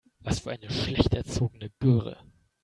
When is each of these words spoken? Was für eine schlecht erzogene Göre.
Was 0.23 0.39
für 0.39 0.49
eine 0.51 0.67
schlecht 0.71 1.13
erzogene 1.13 1.69
Göre. 1.79 2.17